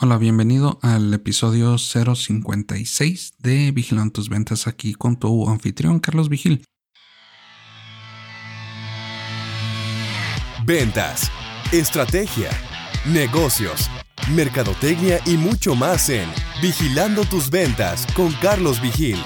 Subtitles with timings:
[0.00, 6.62] Hola, bienvenido al episodio 056 de Vigilando tus ventas aquí con tu anfitrión Carlos Vigil.
[10.64, 11.32] Ventas,
[11.72, 12.50] estrategia,
[13.06, 13.90] negocios,
[14.36, 16.28] mercadotecnia y mucho más en
[16.62, 19.18] Vigilando tus ventas con Carlos Vigil.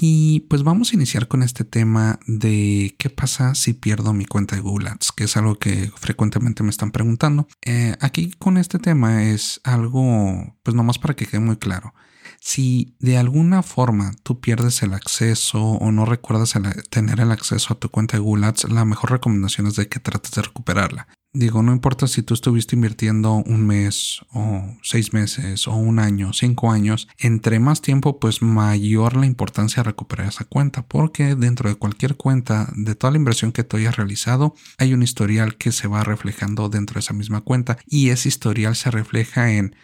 [0.00, 4.54] Y pues vamos a iniciar con este tema de qué pasa si pierdo mi cuenta
[4.54, 7.48] de Google Ads, que es algo que frecuentemente me están preguntando.
[7.64, 11.94] Eh, aquí con este tema es algo, pues nomás para que quede muy claro.
[12.40, 16.54] Si de alguna forma tú pierdes el acceso o no recuerdas
[16.90, 20.00] tener el acceso a tu cuenta de Google Ads, la mejor recomendación es de que
[20.00, 21.08] trates de recuperarla.
[21.34, 26.32] Digo, no importa si tú estuviste invirtiendo un mes o seis meses o un año,
[26.32, 31.68] cinco años, entre más tiempo, pues mayor la importancia de recuperar esa cuenta, porque dentro
[31.68, 35.70] de cualquier cuenta, de toda la inversión que tú hayas realizado, hay un historial que
[35.70, 39.76] se va reflejando dentro de esa misma cuenta y ese historial se refleja en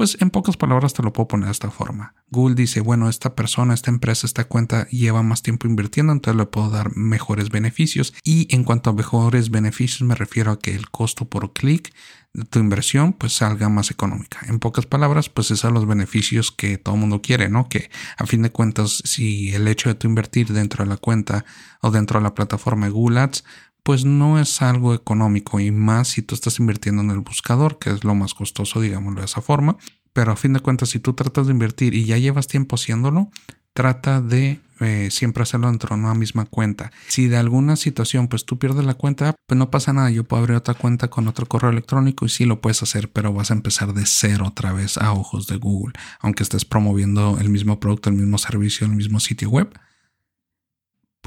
[0.00, 2.14] pues en pocas palabras te lo puedo poner de esta forma.
[2.30, 6.46] Google dice, bueno, esta persona, esta empresa, esta cuenta lleva más tiempo invirtiendo, entonces le
[6.46, 8.14] puedo dar mejores beneficios.
[8.24, 11.92] Y en cuanto a mejores beneficios me refiero a que el costo por clic
[12.32, 14.38] de tu inversión pues salga más económica.
[14.48, 17.68] En pocas palabras, pues esos son los beneficios que todo el mundo quiere, ¿no?
[17.68, 21.44] Que a fin de cuentas, si el hecho de tu invertir dentro de la cuenta
[21.82, 23.44] o dentro de la plataforma de Google Ads
[23.82, 27.90] pues no es algo económico y más si tú estás invirtiendo en el buscador, que
[27.90, 29.76] es lo más costoso, digámoslo de esa forma.
[30.12, 33.30] Pero a fin de cuentas, si tú tratas de invertir y ya llevas tiempo haciéndolo,
[33.72, 36.90] trata de eh, siempre hacerlo dentro de una misma cuenta.
[37.08, 40.42] Si de alguna situación pues tú pierdes la cuenta, pues no pasa nada, yo puedo
[40.42, 43.54] abrir otra cuenta con otro correo electrónico y sí lo puedes hacer, pero vas a
[43.54, 48.10] empezar de cero otra vez a ojos de Google, aunque estés promoviendo el mismo producto,
[48.10, 49.70] el mismo servicio, el mismo sitio web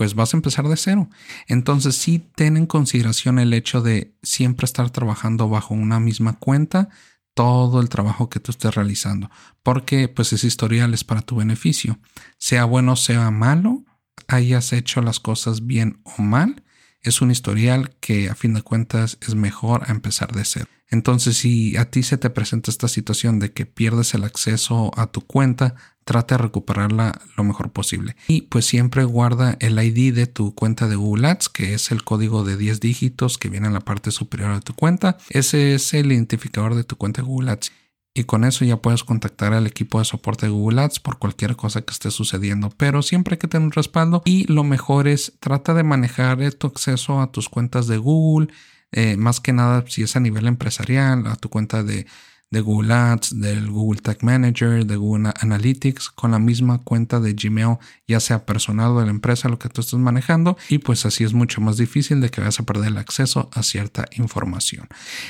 [0.04, 1.10] pues vas a empezar de cero.
[1.48, 6.90] Entonces sí ten en consideración el hecho de siempre estar trabajando bajo una misma cuenta
[7.34, 9.32] todo el trabajo que tú estés realizando,
[9.64, 12.00] porque pues ese historial es para tu beneficio.
[12.38, 13.86] Sea bueno, sea malo,
[14.28, 16.63] hayas hecho las cosas bien o mal,
[17.04, 20.68] es un historial que a fin de cuentas es mejor a empezar de cero.
[20.90, 25.08] Entonces, si a ti se te presenta esta situación de que pierdes el acceso a
[25.08, 28.16] tu cuenta, trata de recuperarla lo mejor posible.
[28.28, 32.04] Y pues siempre guarda el ID de tu cuenta de Google Ads, que es el
[32.04, 35.18] código de 10 dígitos que viene en la parte superior de tu cuenta.
[35.30, 37.72] Ese es el identificador de tu cuenta de Google Ads.
[38.16, 41.56] Y con eso ya puedes contactar al equipo de soporte de Google Ads por cualquier
[41.56, 42.70] cosa que esté sucediendo.
[42.78, 46.68] Pero siempre hay que tener un respaldo y lo mejor es trata de manejar tu
[46.68, 48.50] acceso a tus cuentas de Google.
[48.92, 52.06] Eh, más que nada si es a nivel empresarial, a tu cuenta de
[52.54, 57.34] de Google Ads, del Google Tag Manager, de Google Analytics, con la misma cuenta de
[57.34, 57.78] Gmail,
[58.08, 61.24] ya sea personal o de la empresa, lo que tú estés manejando, y pues así
[61.24, 64.88] es mucho más difícil de que vayas a perder el acceso a cierta información.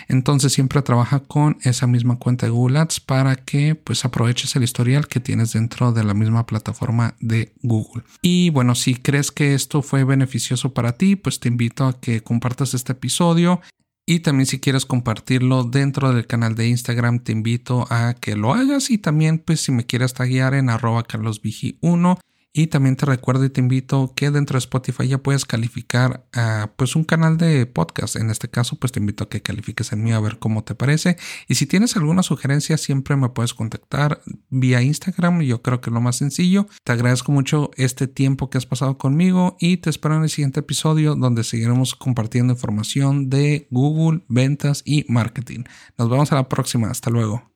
[0.10, 4.64] Entonces siempre trabaja con esa misma cuenta de Google Ads para que pues aproveches el
[4.64, 8.04] historial que tienes dentro de la misma plataforma de Google.
[8.22, 12.22] Y bueno, si crees que esto fue beneficioso para ti, pues te invito a que
[12.22, 13.62] compartas este episodio
[14.06, 18.54] y también si quieres compartirlo dentro del canal de Instagram, te invito a que lo
[18.54, 18.90] hagas.
[18.90, 22.20] Y también, pues, si me quieres taguear en arroba carlosvigi1
[22.54, 26.72] y también te recuerdo y te invito que dentro de Spotify ya puedes calificar a
[26.78, 28.16] pues un canal de podcast.
[28.16, 30.76] En este caso, pues te invito a que califiques en mí a ver cómo te
[30.76, 31.18] parece.
[31.48, 35.42] Y si tienes alguna sugerencia, siempre me puedes contactar vía Instagram.
[35.42, 36.68] Yo creo que es lo más sencillo.
[36.84, 40.60] Te agradezco mucho este tiempo que has pasado conmigo y te espero en el siguiente
[40.60, 45.64] episodio donde seguiremos compartiendo información de Google, ventas y marketing.
[45.98, 46.92] Nos vemos a la próxima.
[46.92, 47.53] Hasta luego.